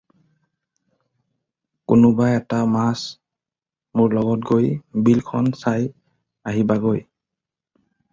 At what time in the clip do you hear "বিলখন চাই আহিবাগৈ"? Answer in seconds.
5.09-7.03